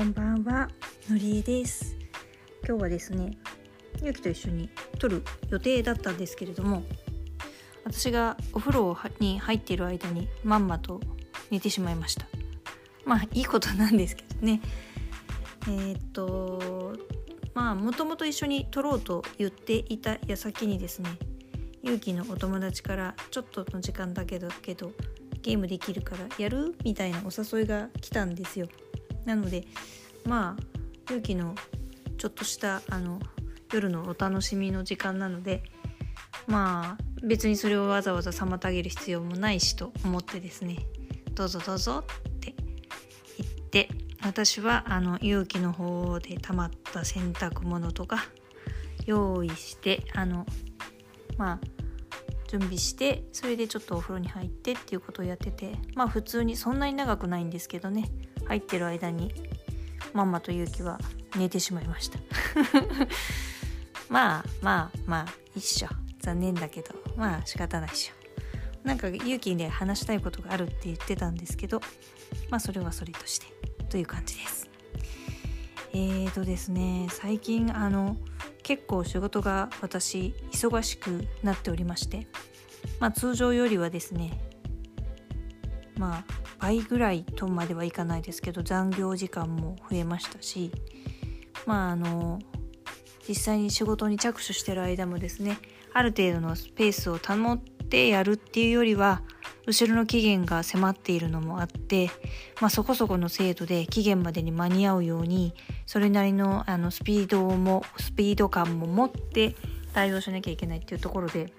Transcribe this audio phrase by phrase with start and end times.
[0.00, 0.66] こんばんは、
[1.10, 1.94] のりえです。
[2.66, 3.36] 今日はですね、
[4.02, 6.84] ゆうきと一緒に撮る予定だったんですけれども、
[7.84, 11.02] 私がお風呂に入っている間にまんまと
[11.50, 12.24] 寝てしまいました。
[13.04, 14.62] まあいいことなんですけどね。
[15.64, 16.96] えーっと、
[17.52, 21.10] まあもともと一緒に撮ろうと言っていた矢先にですね、
[21.82, 24.92] ゆうきのお友達からちょっとの時間だけどけど
[25.42, 26.74] ゲームできるからやる？
[26.84, 28.66] みたいなお誘いが来たんですよ。
[29.24, 29.66] なので
[30.24, 30.62] まあ
[31.10, 31.54] ゆうきの
[32.18, 33.20] ちょっとしたあの
[33.72, 35.62] 夜のお楽しみの時間なので
[36.46, 40.78] まあ別にそれをわざわざ妨げる必要もないしと思ってですね
[41.34, 42.54] どうぞどうぞって
[43.38, 43.88] 言って
[44.22, 48.26] 私はあの勇気の方で溜まった洗濯物とか
[49.06, 50.46] 用意してあの
[51.38, 51.79] まあ
[52.50, 58.10] 準備してそれでちょっとお風呂に入ってっていうことをやっててまあ普通にそんなに長くないんですけどね。
[58.46, 59.32] 入ってる間に
[60.12, 60.98] ママと勇気は
[61.36, 62.18] 寝てしまいました。
[64.10, 68.14] まあまあまあ一緒残念だけどまあ仕方ないっしょ。
[68.82, 71.80] なんか勇気で話したいことがあるって言ってたんですけど
[72.50, 73.46] まあそれはそれとして
[73.88, 74.68] という感じです。
[75.92, 78.16] えーとですね最近あの
[78.64, 82.26] 結構仕事が私忙しくなっておりまして
[83.00, 84.38] まあ通常よりはですね
[85.96, 86.24] まあ
[86.58, 90.70] 倍ぐらいとまではいかないですけど残業時間も増えましたし
[91.66, 92.38] まああの
[93.28, 95.58] 実際に仕事に着手してる間もですね
[95.92, 99.22] ある程度のスペースを保ってやるっていうよりは
[99.66, 102.10] 後ろの期限が迫っているのもあって、
[102.60, 105.54] まあ、そこそこの精度で期限までに間に合うように
[105.86, 109.54] それなりのあのスピードもスピード感も持って
[109.92, 111.52] 対応しなきゃいけないっていうところで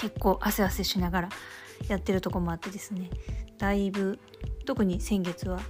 [0.00, 1.28] 結構汗汗しながら
[1.88, 3.10] やってるとこもあってですね。
[3.58, 4.18] だいぶ
[4.64, 5.60] 特に先月は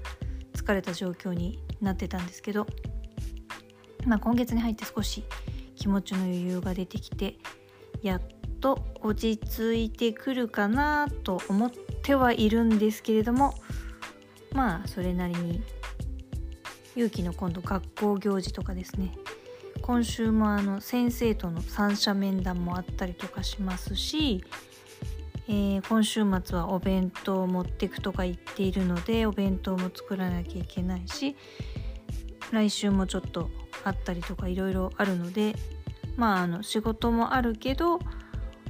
[0.53, 2.67] 疲れた状況になってたんですけど、
[4.07, 5.25] まあ、今月に入って少し
[5.75, 7.39] 気持ちの余裕が出てきて
[8.03, 8.23] やっ
[8.61, 13.55] と落ち着いてくるかなと思ってはいるんですけれども
[14.53, 15.63] まあそれなりに
[16.95, 19.13] 勇気の今度学校行事とかですね
[19.91, 24.45] 今週もあの先生との三者面談もあったりとかしますし
[25.49, 31.35] えー今週末はお弁当を持ってくとか言っているのでお弁当も作らなきゃいけないし
[32.53, 33.51] 来週もちょっと
[33.83, 35.57] あったりとかいろいろあるので
[36.17, 37.99] まああの仕事もあるけど、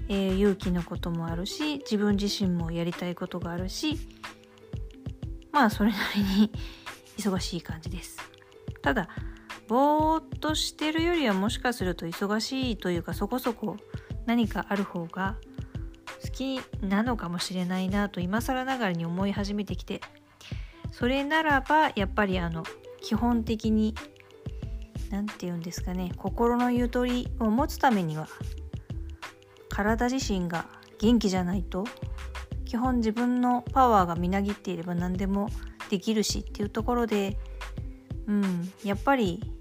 [0.09, 3.99] えー勇気のこともあるし自分自身もやりたいことがあるし
[5.53, 6.51] まあそれなりに
[7.19, 8.17] 忙しい感じです。
[8.81, 9.11] ただ
[9.71, 13.77] ぼーっとしてるよりはもしかすると忙しいというかそこそこ
[14.27, 15.37] 何かある方が
[16.25, 20.01] 好きなのかもしれないなと今更ながらに思い始めてきて
[20.91, 22.65] それならばやっぱりあの
[23.01, 23.95] 基本的に
[25.09, 28.27] 何て言うんですかね心のゆとりを持つためには
[29.69, 30.67] 体自身が
[30.99, 31.85] 元気じゃないと
[32.65, 35.49] 基本自分のパワーがみなぎっていれば何でも
[35.91, 37.39] できるしっていうところで
[38.27, 39.60] うんやっぱり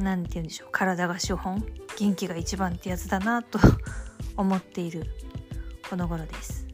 [0.00, 0.68] 何て言うんでしょう。
[0.72, 1.64] 体が資本
[1.98, 3.58] 元気が一番ってやつだなと
[4.36, 5.04] 思っている
[5.88, 6.66] この頃です。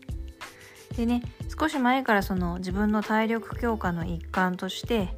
[0.97, 1.23] でね
[1.59, 5.09] 少し前からその自分の体力強化の一環として、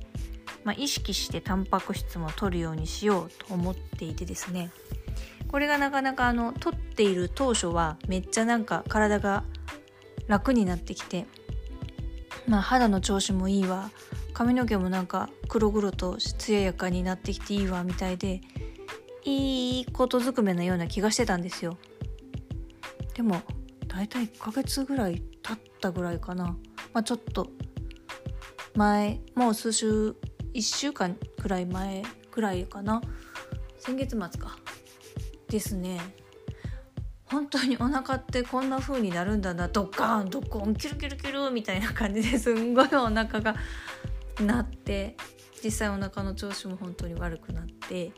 [0.65, 4.71] まあ、意識してタンパク質も取るようにしようと思っていてですね。
[5.49, 9.45] これがなかなかあの取っている当初はめっちゃなんか体が
[10.27, 11.27] 楽になってきて、
[12.47, 13.91] まあ、肌の調子もいいわ。
[14.39, 18.41] 髪の毛もなんか黒々と艶やかになってきていいわみたいで
[19.25, 21.77] いいことずくめなような気がしてたんですよ。
[23.17, 23.43] でも
[23.89, 26.57] 大体1ヶ月ぐらい経ったぐらいかな、
[26.93, 27.49] まあ、ちょっと
[28.77, 30.15] 前もう数週
[30.55, 33.03] 1週間くらい前くらいかな。
[33.81, 34.57] 先月末か。
[35.49, 35.99] ですね。
[37.25, 39.67] 本当にお腹ってこんな風になるんだな。
[39.67, 43.57] ドッカーンドッコンキュルキュルキュルみたいな感じですんごいお腹が
[44.41, 45.17] なって
[45.63, 48.13] 実際お腹の調子も本当に悪くなって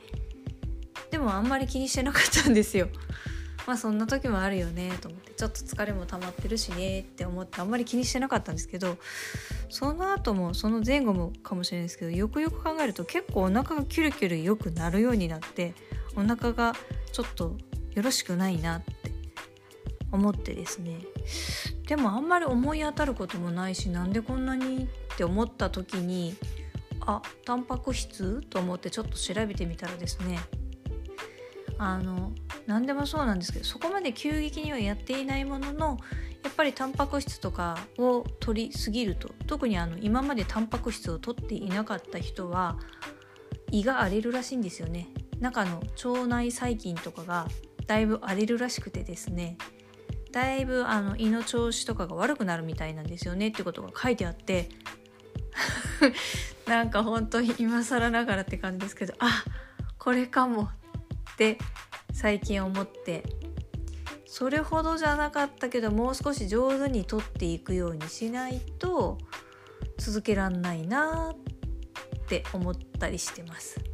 [1.11, 2.89] でもあんまり気にしてなかったんですよ。
[3.67, 8.97] まあそんな時もあるよねと思ってちょっと疲れも溜まってるしねって思ってあんまり気にしてなかったんですけど
[9.69, 15.75] その後もその前後もかもしれないですけどよくよく考えると結構お腹がキュルキュルよくなるようになって
[16.17, 16.75] お腹が
[17.13, 17.57] ちょっと
[17.93, 18.93] よろしくないなって
[20.11, 20.99] 思ってですね。
[21.87, 26.35] でもあんまり思い当たることもないしなんでこんなにって思った時に
[27.01, 30.39] あタンパク質と思ってちょっと調べてみたらですね
[31.79, 32.33] あの
[32.67, 35.99] 何でもそうなんですけどそこまで急激にはやっていないものの
[36.45, 42.79] やっぱりタンパク質とかを取りすぎると特にあの今までタンパク質を取っていなかった人は
[43.71, 45.09] 胃が荒れるらしいんですよね。
[45.39, 47.47] 中の腸内細菌とかが
[47.87, 49.57] だいぶ荒れるらしくてですね。
[50.33, 54.69] だいぶあの胃の調子とかが悪くなるみたいなんですよねってことが書いてあって
[56.67, 59.45] なんか本当に今更ながらって感じですけどあ
[59.99, 60.69] これかもっ
[61.37, 61.59] て
[62.13, 63.25] 最近思って
[64.27, 69.19] それほどじゃなかったけどもう少し上手に取っていくようにしないと
[69.99, 73.90] 続けらんないなって思ったりしてます。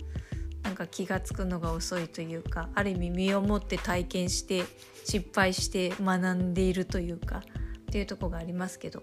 [0.66, 4.64] なんか気が付くのが遅いというかある意味身をもって体験して
[5.04, 9.02] 失敗して学んでいるというかっていうとこがありますけど。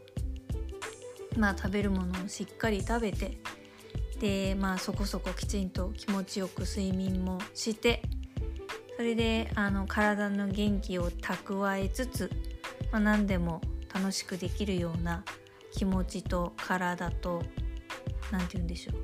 [1.38, 3.38] まあ食べるものをしっかり食べて
[4.20, 8.04] でまあそこそこきちんと気持ちよく睡眠もして
[8.96, 12.30] それであの体の元気を蓄えつつ、
[12.92, 13.62] まあ、何でも
[13.94, 15.24] 楽しくできるような
[15.72, 17.42] 気持ちと体と
[18.32, 18.96] 何て言うんでしょう、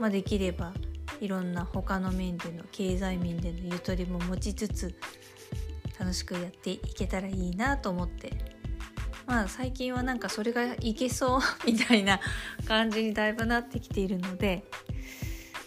[0.00, 0.74] まあ、できれば
[1.20, 4.94] いろんな他の面での経済面でのゆとりも持ちつつ
[5.98, 8.32] 楽しくやっていけたらいいなと思って
[9.26, 12.20] まあ最近はなんかそれがいけそうみたいな
[12.66, 14.64] 感じにだいぶなってきているので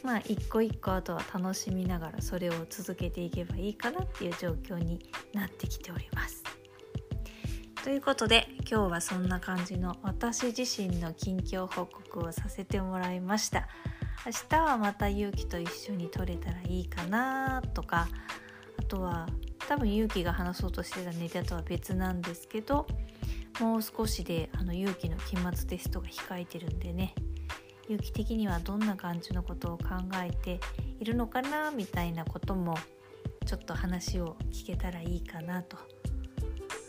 [0.04, 5.00] まあ一個一個あとは楽しみながらそれを続けていけばいいかなっていう状況に
[5.34, 6.44] なってきております。
[7.84, 13.68] ということで今日はそんな感じの私自身の近況報告をさせてもらいました。
[14.24, 18.08] 明日はまた勇気と一緒に撮れたらいいかなとか
[18.78, 19.28] あとは
[19.68, 22.86] 多分勇気が話そうとしてたネタとは別なんですけど
[23.60, 27.16] もう少しであの勇気の期末テストが控えてるんでね
[27.86, 29.86] 勇気的にはどんな感じのことを考
[30.24, 30.60] えて
[31.00, 32.78] いるのかなみたいなことも
[33.46, 35.78] ちょっと話を聞けたらいいかなと。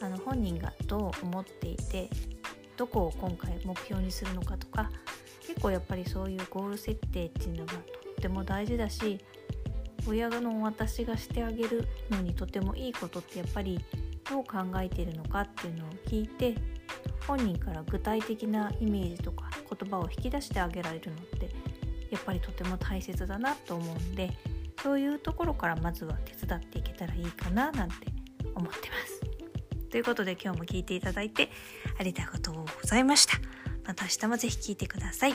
[0.02, 2.10] あの本人がどう思っていて
[2.76, 4.90] どこを今回目標にするのかとか
[5.52, 9.18] 結構やっぱりそういうゴール設定っていうのがとっても大事だし
[10.08, 13.78] 親の私がしてあげるのにとてもいいことってやっぱり
[14.28, 16.54] どう考えているのかっていうのを聞いて
[17.26, 21.50] 本人から具体的なイメージとか言葉を引き出してあげられるのって
[22.10, 24.30] やっぱりとても大切だなと思うんで
[24.82, 27.94] そういうところからまずは手伝っていけたらいいかななんて
[28.54, 29.20] 思ってます。
[29.90, 31.50] ということで今日も聞いていただいて
[31.98, 33.61] ありがとうございました。
[33.84, 35.34] また明日もぜひ聴いてください。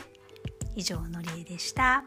[0.75, 2.03] 以上のりえでした。